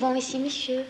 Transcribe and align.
souvent 0.00 0.14
ici, 0.14 0.38
monsieur. 0.38 0.80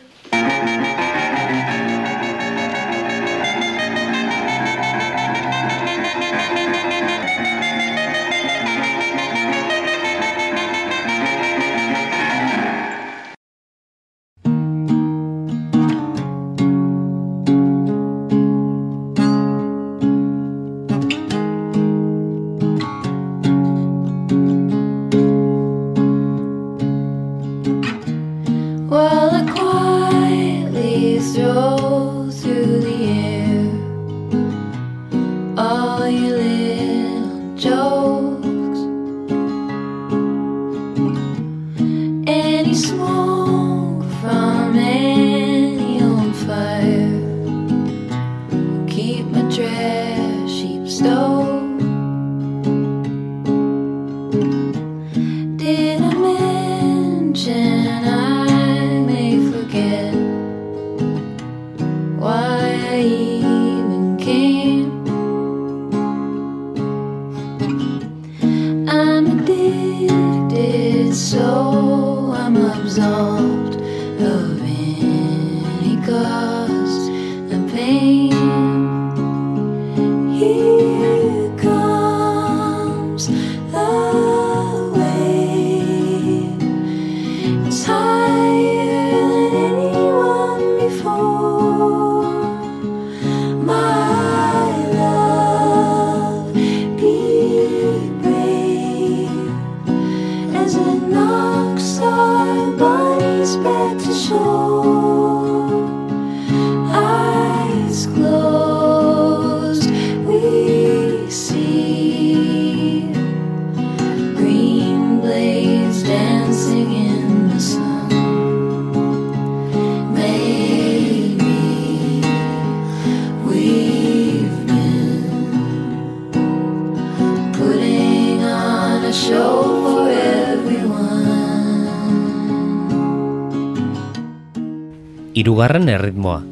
Hirugarren 135.40 135.88
erritmoa. 135.88 136.42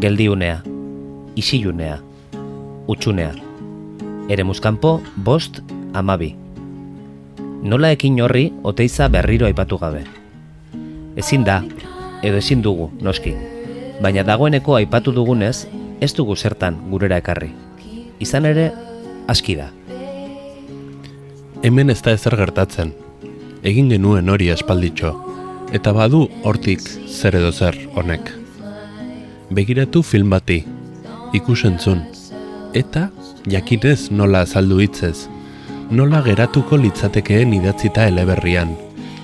Geldiunea. 0.00 0.62
Isilunea. 1.34 1.96
Utxunea. 2.86 3.32
Eremuzkanpo 4.28 5.00
bost 5.16 5.58
amabi. 5.92 6.28
Nola 7.62 7.90
ekin 7.90 8.20
horri 8.22 8.44
oteiza 8.62 9.08
berriro 9.08 9.48
aipatu 9.50 9.80
gabe. 9.82 10.04
Ezin 11.16 11.42
da, 11.42 11.58
edo 12.22 12.38
ezin 12.38 12.62
dugu, 12.62 12.92
noski. 13.02 13.34
Baina 13.98 14.22
dagoeneko 14.22 14.78
aipatu 14.78 15.10
dugunez, 15.10 15.66
ez 16.00 16.14
dugu 16.14 16.36
zertan 16.36 16.78
gurera 16.94 17.18
ekarri. 17.18 17.50
Izan 18.22 18.46
ere, 18.46 18.70
aski 19.26 19.58
da. 19.58 19.72
Hemen 21.66 21.90
ez 21.90 21.98
da 22.06 22.14
ezer 22.14 22.38
gertatzen. 22.38 22.94
Egin 23.64 23.90
genuen 23.90 24.30
hori 24.30 24.54
espalditxo. 24.54 25.16
Eta 25.74 25.90
badu 25.92 26.28
hortik 26.46 26.82
zer 27.10 27.34
edo 27.40 27.50
zer 27.52 27.74
honek. 27.98 28.30
Begiratu 29.50 30.02
film 30.06 30.30
bati, 30.30 30.60
ikusentzun. 31.34 32.04
Eta 32.74 33.08
jakinez 33.50 34.10
nola 34.10 34.44
azaldu 34.46 34.78
hitzez. 34.84 35.26
Nola 35.90 36.22
geratuko 36.22 36.78
litzatekeen 36.78 37.56
idatzita 37.58 38.06
eleberrian. 38.10 38.76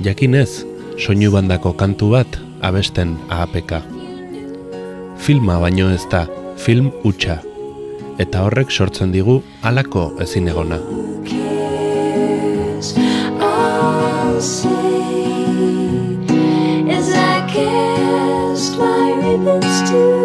Jakinez, 0.03 0.65
soinu 0.99 1.31
bandako 1.37 1.73
kantu 1.73 2.11
bat 2.17 2.41
abesten 2.67 3.15
ahapeka. 3.29 3.81
Filma 5.17 5.61
baino 5.63 5.89
ez 5.95 6.03
da, 6.11 6.27
film 6.57 6.91
hutsa. 7.05 7.39
Eta 8.19 8.43
horrek 8.45 8.75
sortzen 8.75 9.15
digu 9.15 9.41
halako 9.63 10.11
ezin 10.27 10.51
egona. 10.51 10.83
say 14.41 15.30
kissed 17.53 18.79
my 18.79 19.13
ribbons 19.13 19.91
too. 19.91 20.20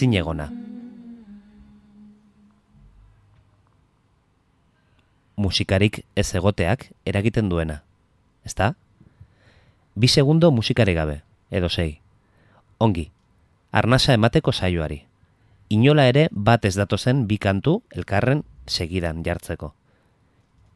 Ezin. 0.00 0.40
Musikarik 5.36 6.04
ez 6.16 6.34
egoteak 6.34 6.90
eragiten 7.04 7.48
duena, 7.48 7.82
ezta? 8.44 8.74
Bi 9.94 10.08
segundo 10.08 10.50
musikari 10.50 10.94
gabe, 10.94 11.22
edo 11.50 11.68
sei. 11.68 12.00
Ongi, 12.78 13.10
arnasa 13.72 14.12
emateko 14.14 14.52
saioari. 14.52 15.06
Inola 15.68 16.06
ere 16.08 16.28
bat 16.32 16.64
ez 16.64 16.74
datozen 16.74 17.26
bi 17.26 17.38
kantu 17.38 17.82
elkarren 17.90 18.44
segidan 18.66 19.22
jartzeko. 19.24 19.74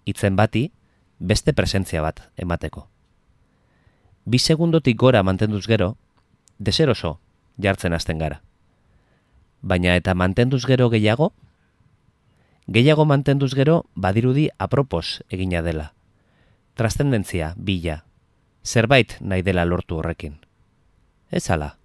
Itzen 0.04 0.36
bati, 0.36 0.70
beste 1.18 1.52
presentzia 1.52 2.02
bat 2.02 2.30
emateko. 2.36 2.88
Bi 4.24 4.38
segundotik 4.38 4.96
gora 4.96 5.22
mantenduz 5.22 5.66
gero, 5.66 5.96
deseroso 6.58 7.18
jartzen 7.60 7.92
hasten 7.92 8.18
gara. 8.18 8.43
Baina 9.64 9.94
eta 9.96 10.12
mantenduz 10.12 10.66
gero 10.68 10.90
gehiago, 10.92 11.32
gehiago 12.68 13.06
mantenduz 13.08 13.54
gero 13.56 13.86
badirudi 13.94 14.50
apropos 14.58 15.24
egina 15.30 15.62
dela. 15.64 15.94
Trastendentzia, 16.76 17.54
bila, 17.56 18.04
zerbait 18.62 19.16
nahi 19.20 19.40
dela 19.40 19.64
lortu 19.64 19.96
horrekin. 19.96 20.36
Ez 21.30 21.48
ala. 21.48 21.78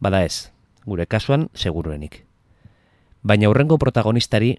Bada 0.00 0.24
ez, 0.24 0.50
gure 0.84 1.06
kasuan 1.06 1.48
seguruenik. 1.54 2.24
Baina 3.22 3.48
hurrengo 3.48 3.78
protagonistari 3.78 4.56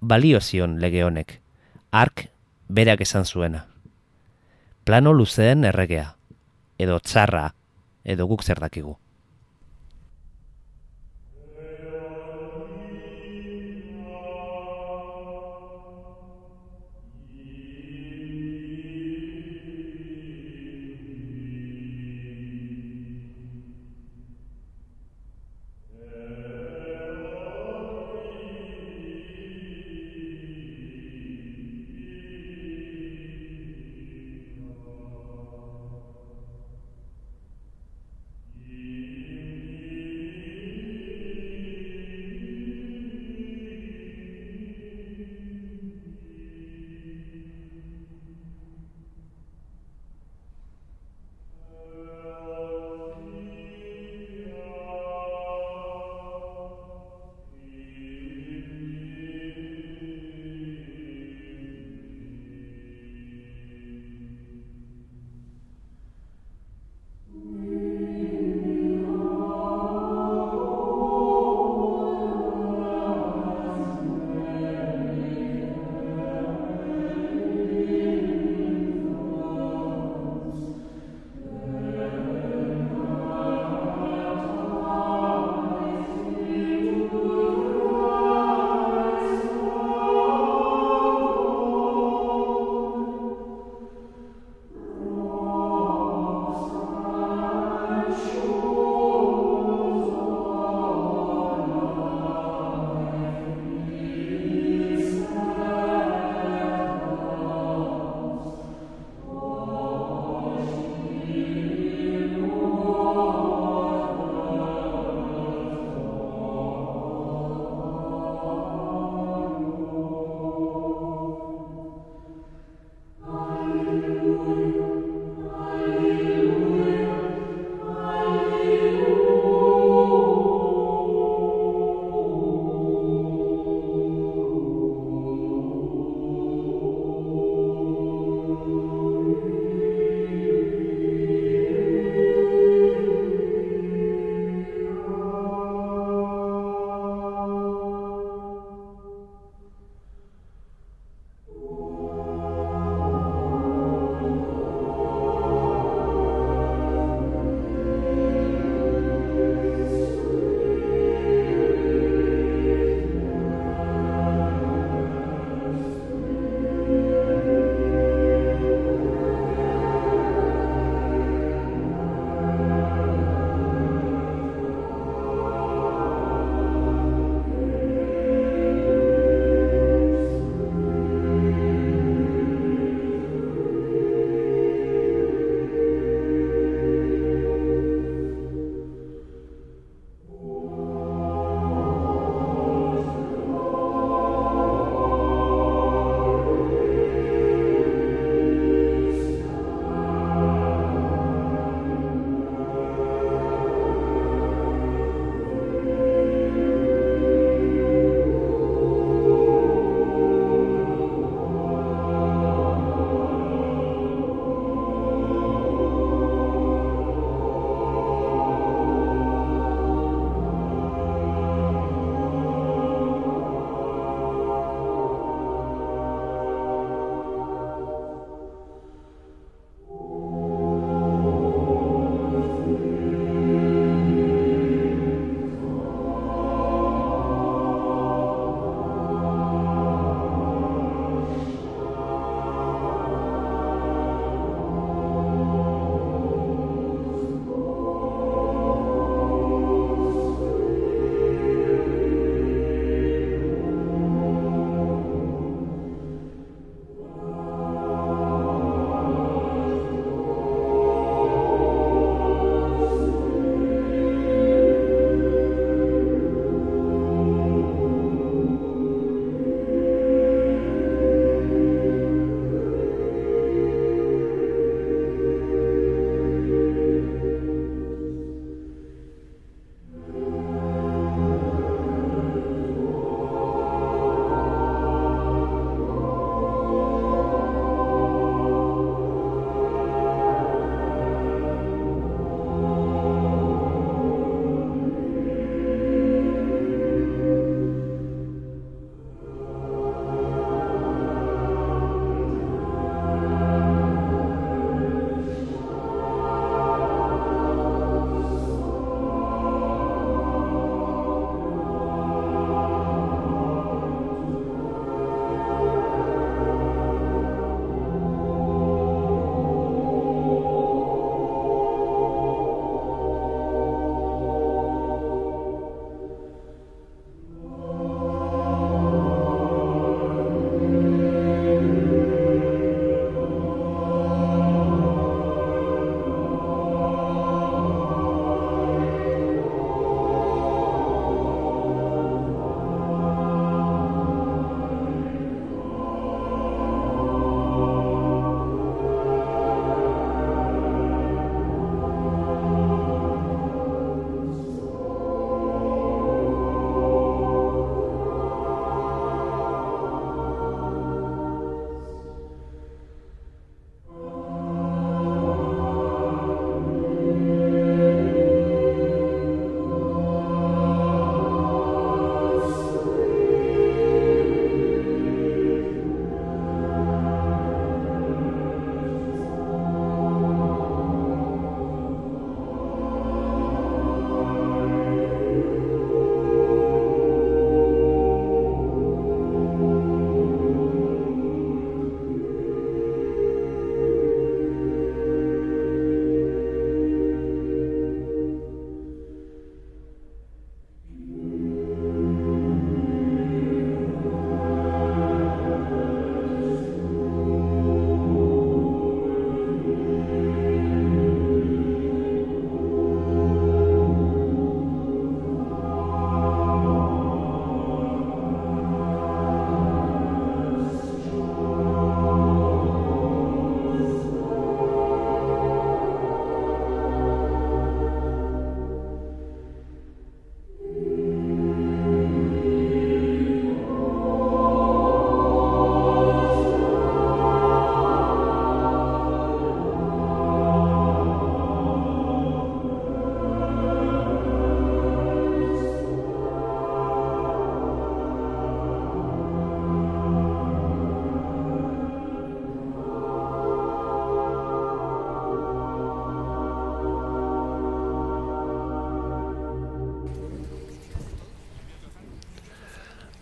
balio 0.00 0.40
zion 0.40 0.80
lege 0.80 1.04
honek, 1.04 1.40
ark 1.90 2.26
berak 2.68 3.06
esan 3.06 3.24
zuena. 3.24 3.66
Plano 4.82 5.14
luzeen 5.14 5.64
erregea, 5.64 6.16
edo 6.78 6.98
txarra, 6.98 7.52
edo 8.02 8.26
guk 8.26 8.42
zer 8.42 8.58
dakigu. 8.58 8.98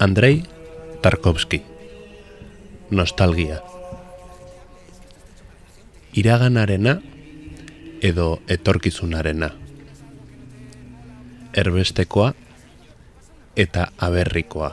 Andrei 0.05 0.43
Tarkovski 1.01 1.63
Nostalgia. 2.91 3.63
Iraganarena 6.13 6.93
edo 8.03 8.27
etorkizunarena. 8.57 9.49
Erbestekoa 11.57 12.29
eta 13.57 13.87
aberrikoa. 13.97 14.71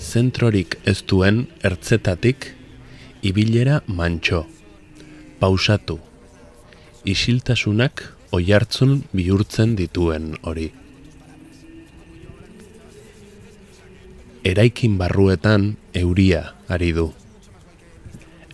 Zentrorik 0.00 0.80
ez 0.84 0.98
duen 1.06 1.44
ertzetatik 1.62 2.50
ibilera 3.22 3.80
mantxo, 3.86 4.48
pausatu, 5.38 6.00
isiltasunak 7.06 8.08
oihartzun 8.32 9.04
bihurtzen 9.14 9.78
dituen 9.78 10.32
hori. 10.42 10.72
Eraikin 14.42 14.98
barruetan 14.98 15.76
euria 15.94 16.54
ari 16.66 16.90
du. 16.92 17.12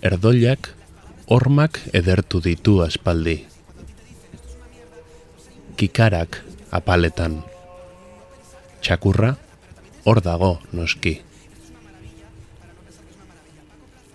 Erdoilak 0.04 0.68
hormak 1.32 1.80
edertu 1.96 2.42
ditu 2.44 2.82
aspaldi. 2.84 3.46
Kikarak 5.80 6.44
apaletan. 6.70 7.40
Txakurra 8.84 9.32
hor 10.04 10.20
dago 10.20 10.58
noski. 10.76 11.22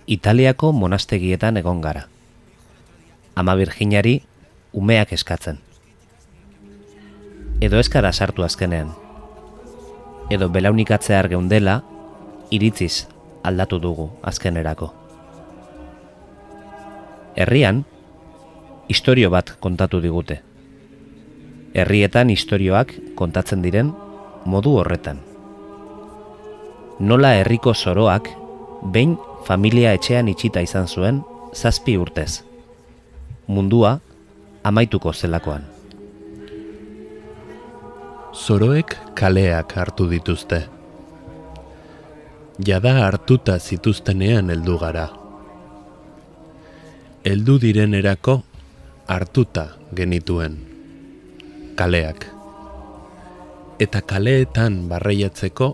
Italiako 0.06 0.76
monastegietan 0.78 1.58
egon 1.58 1.82
gara. 1.82 2.06
Ama 3.34 3.58
Virginari 3.58 4.20
umeak 4.78 5.18
eskatzen. 5.18 5.58
Edo 7.66 7.82
eskara 7.82 8.14
sartu 8.14 8.46
azkenean. 8.46 8.94
Edo 10.30 10.50
belaunikatzear 10.50 11.28
geundela, 11.30 11.82
iritziz 12.52 13.08
aldatu 13.44 13.80
dugu 13.80 14.10
azkenerako. 14.24 14.94
Herrian, 17.36 17.84
istorio 18.88 19.30
bat 19.34 19.56
kontatu 19.60 20.00
digute. 20.02 20.40
Herrietan 21.74 22.30
istorioak 22.30 22.94
kontatzen 23.18 23.64
diren 23.66 23.92
modu 24.46 24.78
horretan. 24.78 25.20
Nola 27.00 27.34
herriko 27.40 27.74
soroak 27.74 28.30
behin 28.94 29.18
familia 29.48 29.94
etxean 29.98 30.30
itxita 30.30 30.62
izan 30.62 30.88
zuen 30.88 31.24
zazpi 31.54 31.98
urtez. 31.98 32.44
Mundua 33.48 33.98
amaituko 34.64 35.14
zelakoan. 35.14 35.73
Zoroek 38.34 38.98
kaleak 39.14 39.76
hartu 39.78 40.08
dituzte. 40.10 40.58
Jada 42.66 42.94
hartuta 43.06 43.60
zituztenean 43.60 44.50
heldu 44.50 44.78
gara. 44.82 45.08
Heldu 47.26 47.60
direnerako 47.62 48.40
hartuta 49.08 49.68
genituen 49.96 50.58
kaleak. 51.76 52.26
Eta 53.80 54.02
kaleetan 54.02 54.80
barreiatzeko 54.90 55.68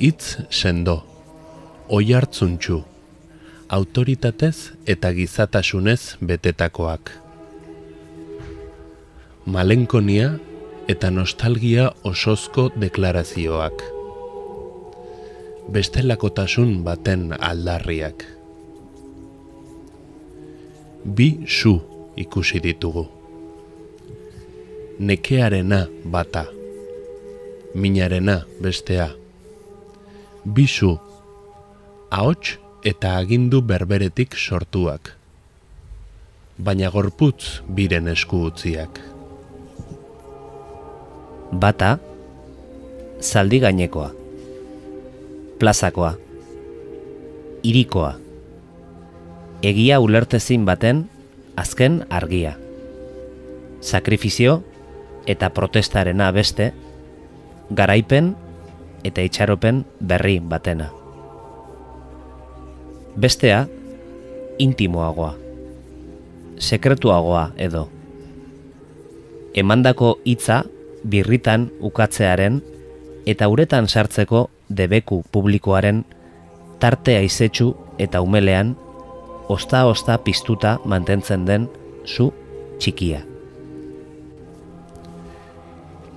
hitz 0.00 0.38
sendo, 0.50 0.96
oi 1.88 2.14
hartzuntxu, 2.16 2.80
autoritatez 3.68 4.56
eta 4.86 5.12
gizatasunez 5.12 6.16
betetakoak 6.20 7.12
malenkonia 9.46 10.38
eta 10.88 11.10
nostalgia 11.10 11.92
osozko 12.04 12.68
deklarazioak. 12.80 13.82
Bestelakotasun 15.72 16.82
baten 16.84 17.30
aldarriak. 17.38 18.24
Bi 21.04 21.28
su 21.46 21.78
ikusi 22.16 22.60
ditugu. 22.60 23.06
Nekearena 24.98 25.86
bata. 26.04 26.44
Minarena 27.74 28.42
bestea. 28.60 29.08
Bi 30.44 30.66
su. 30.66 30.98
Ahots 32.10 32.58
eta 32.84 33.16
agindu 33.16 33.62
berberetik 33.62 34.36
sortuak. 34.36 35.16
Baina 36.58 36.90
gorputz 36.90 37.64
biren 37.68 38.08
esku 38.08 38.44
utziak 38.52 39.13
bata 41.60 41.98
zaldi 43.20 43.60
gainekoa 43.60 44.10
plazakoa 45.58 46.14
irikoa 47.62 48.14
egia 49.64 50.00
ulertezin 50.00 50.64
baten 50.68 51.06
azken 51.56 52.02
argia. 52.10 52.52
Sakrifizio 53.80 54.62
eta 55.26 55.48
protestarena 55.50 56.28
beste 56.36 56.72
garaipen 57.72 58.34
eta 59.04 59.24
itxaropen 59.24 59.84
berri 60.00 60.36
batena. 60.40 60.90
Bestea 63.16 63.64
intimoagoa 64.58 65.32
sekretuagoa 66.58 67.50
edo. 67.56 67.88
Emandako 69.54 70.18
hitza 70.24 70.64
birritan 71.04 71.68
ukatzearen 71.80 72.60
eta 73.26 73.48
uretan 73.48 73.88
sartzeko 73.88 74.48
debeku 74.68 75.22
publikoaren 75.32 76.04
tartea 76.80 77.20
izetsu 77.24 77.74
eta 77.98 78.20
umelean 78.20 78.74
osta-osta 79.48 80.18
piztuta 80.18 80.78
mantentzen 80.84 81.44
den 81.46 81.68
zu 82.04 82.32
txikia. 82.78 83.20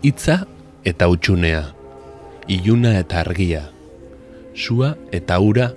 Hitza 0.04 0.38
eta 0.88 1.08
utxunea, 1.12 1.64
iluna 2.48 2.94
eta 3.00 3.20
argia, 3.24 3.66
sua 4.56 4.94
eta 5.12 5.40
ura 5.40 5.72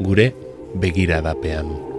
gure 0.00 0.32
begiradapean. 0.74 1.91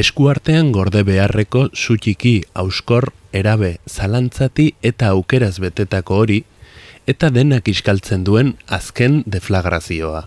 Eskuartean 0.00 0.70
gorde 0.72 1.02
beharreko 1.04 1.66
zutxiki 1.76 2.40
auskor 2.56 3.10
erabe 3.36 3.70
zalantzati 3.84 4.70
eta 4.90 5.10
aukeraz 5.12 5.58
betetako 5.60 6.20
hori, 6.22 6.38
eta 7.10 7.28
denak 7.34 7.68
iskaltzen 7.68 8.24
duen 8.24 8.54
azken 8.78 9.20
deflagrazioa. 9.26 10.22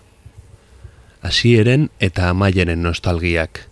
Hasieren 1.26 1.88
eta 1.98 2.28
amaieren 2.30 2.84
nostalgiak, 2.86 3.64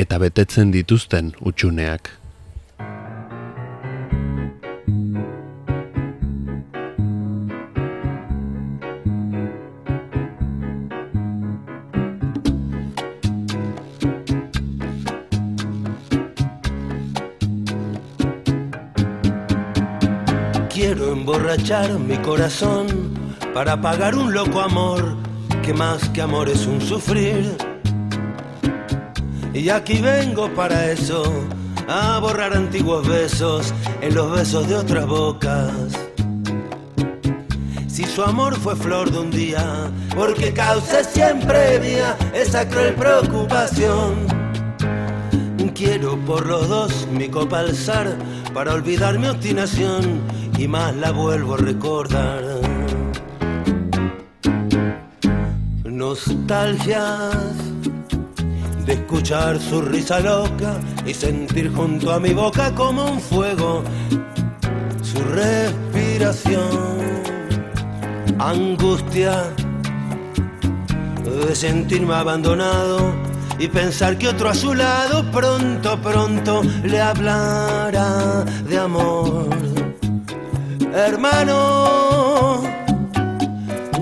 eta 0.00 0.20
betetzen 0.22 0.72
dituzten 0.72 1.34
utxuneak. 1.40 2.12
Emborrachar 21.16 21.98
mi 21.98 22.16
corazón 22.18 22.86
para 23.54 23.80
pagar 23.80 24.14
un 24.14 24.34
loco 24.34 24.60
amor 24.60 25.16
que 25.62 25.72
más 25.72 26.08
que 26.10 26.20
amor 26.20 26.48
es 26.48 26.66
un 26.66 26.80
sufrir. 26.80 27.56
Y 29.54 29.70
aquí 29.70 30.00
vengo 30.02 30.52
para 30.54 30.92
eso, 30.92 31.24
a 31.88 32.18
borrar 32.18 32.54
antiguos 32.54 33.08
besos 33.08 33.72
en 34.02 34.14
los 34.14 34.30
besos 34.30 34.68
de 34.68 34.74
otras 34.74 35.06
bocas. 35.06 35.72
Si 37.86 38.04
su 38.04 38.22
amor 38.22 38.54
fue 38.54 38.76
flor 38.76 39.10
de 39.10 39.18
un 39.18 39.30
día, 39.30 39.90
porque 40.14 40.52
cause 40.52 41.02
siempre 41.04 41.80
mía 41.80 42.14
esa 42.34 42.68
cruel 42.68 42.94
preocupación. 42.94 44.26
Quiero 45.74 46.16
por 46.24 46.46
los 46.46 46.68
dos 46.68 47.06
mi 47.12 47.28
copa 47.28 47.58
alzar 47.58 48.16
para 48.54 48.72
olvidar 48.72 49.18
mi 49.18 49.28
obstinación 49.28 50.22
y 50.58 50.68
más 50.68 50.94
la 50.96 51.10
vuelvo 51.10 51.54
a 51.54 51.58
recordar. 51.58 52.42
Nostalgias 55.84 57.56
de 58.84 58.92
escuchar 58.92 59.60
su 59.60 59.82
risa 59.82 60.20
loca 60.20 60.80
y 61.04 61.12
sentir 61.12 61.72
junto 61.74 62.12
a 62.12 62.20
mi 62.20 62.32
boca 62.32 62.74
como 62.74 63.04
un 63.04 63.20
fuego 63.20 63.82
su 65.02 65.18
respiración. 65.24 66.96
Angustia 68.38 69.44
de 71.24 71.54
sentirme 71.54 72.14
abandonado 72.14 73.12
y 73.58 73.68
pensar 73.68 74.18
que 74.18 74.28
otro 74.28 74.50
a 74.50 74.54
su 74.54 74.74
lado 74.74 75.30
pronto, 75.30 76.00
pronto 76.00 76.62
le 76.84 77.00
hablará 77.00 78.44
de 78.68 78.78
amor. 78.78 79.75
Hermano, 80.96 82.62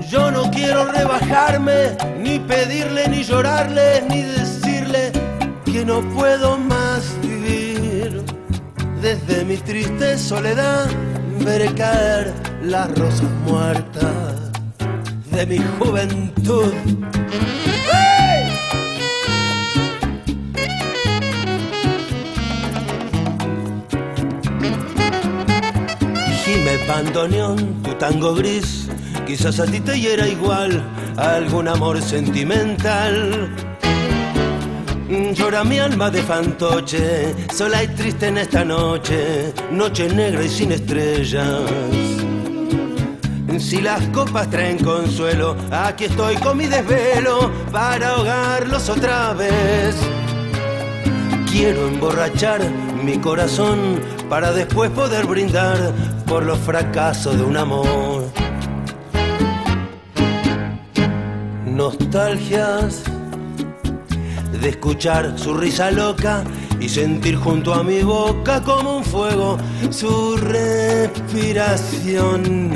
yo 0.09 0.31
no 0.31 0.49
quiero 0.49 0.85
rebajarme, 0.85 1.97
ni 2.21 2.39
pedirle, 2.39 3.09
ni 3.09 3.21
llorarle, 3.21 4.01
ni 4.09 4.21
decirle 4.21 5.11
que 5.65 5.83
no 5.83 5.99
puedo 6.15 6.57
más 6.57 7.13
vivir. 7.21 8.23
Desde 9.01 9.43
mi 9.43 9.57
triste 9.57 10.17
soledad 10.17 10.87
veré 11.41 11.73
caer 11.73 12.33
las 12.63 12.89
rosas 12.97 13.29
muertas 13.45 14.53
de 15.31 15.45
mi 15.47 15.59
juventud. 15.77 16.71
Bandoneón, 26.95 27.83
tu 27.83 27.93
tango 27.95 28.33
gris, 28.35 28.87
quizás 29.27 29.59
a 29.59 29.65
ti 29.65 29.81
te 29.81 29.99
hiera 29.99 30.25
igual 30.29 30.81
algún 31.17 31.67
amor 31.67 32.01
sentimental. 32.01 33.53
Llora 35.37 35.65
mi 35.65 35.77
alma 35.77 36.09
de 36.09 36.21
fantoche, 36.23 37.35
sola 37.53 37.83
y 37.83 37.87
triste 37.89 38.27
en 38.27 38.37
esta 38.37 38.63
noche, 38.63 39.53
noche 39.71 40.07
negra 40.07 40.41
y 40.43 40.49
sin 40.49 40.71
estrellas. 40.71 41.69
Si 43.59 43.81
las 43.81 44.01
copas 44.17 44.49
traen 44.49 44.77
consuelo, 44.77 45.57
aquí 45.71 46.05
estoy 46.05 46.35
con 46.37 46.57
mi 46.57 46.67
desvelo 46.67 47.51
para 47.73 48.11
ahogarlos 48.11 48.87
otra 48.87 49.33
vez. 49.33 49.95
Quiero 51.51 51.87
emborrachar 51.87 52.61
mi 53.03 53.17
corazón 53.17 53.99
para 54.29 54.51
después 54.51 54.91
poder 54.91 55.25
brindar 55.25 55.93
por 56.25 56.43
los 56.43 56.57
fracasos 56.59 57.37
de 57.37 57.43
un 57.43 57.57
amor. 57.57 58.23
Nostalgias 61.65 63.03
de 64.61 64.69
escuchar 64.69 65.37
su 65.37 65.53
risa 65.53 65.91
loca 65.91 66.45
y 66.79 66.87
sentir 66.89 67.35
junto 67.35 67.73
a 67.73 67.83
mi 67.83 68.01
boca 68.01 68.61
como 68.61 68.97
un 68.97 69.03
fuego 69.03 69.57
su 69.89 70.37
respiración. 70.37 72.73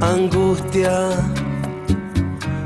Angustia 0.00 1.10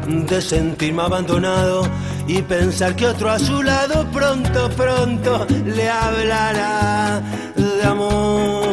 de 0.07 0.41
sentirme 0.41 1.03
abandonado 1.03 1.83
y 2.27 2.41
pensar 2.43 2.95
que 2.97 3.07
otro 3.07 3.31
a 3.31 3.39
su 3.39 3.63
lado 3.63 4.11
pronto, 4.11 4.69
pronto 4.71 5.47
le 5.65 5.89
hablará 5.89 7.23
de 7.57 7.85
amor. 7.85 8.68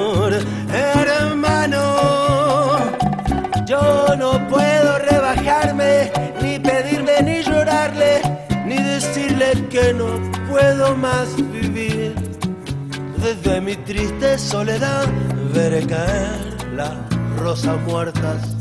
No 4.35 4.47
puedo 4.49 4.97
rebajarme, 4.99 6.11
ni 6.41 6.59
pedirme, 6.59 7.21
ni 7.23 7.41
llorarle, 7.41 8.21
ni 8.65 8.77
decirle 8.77 9.49
que 9.69 9.93
no 9.93 10.07
puedo 10.49 10.95
más 10.97 11.35
vivir. 11.53 12.13
Desde 13.17 13.61
mi 13.61 13.75
triste 13.77 14.37
soledad 14.37 15.07
veré 15.53 15.85
caer 15.87 16.41
las 16.75 16.93
rosas 17.39 17.79
muertas 17.87 18.55